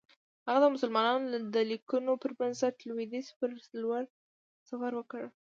[0.47, 1.25] هغه د مسلمانانو
[1.55, 3.49] د لیکنو پر بنسټ لویدیځ پر
[3.81, 4.03] لور
[4.69, 5.21] سفر وکړ.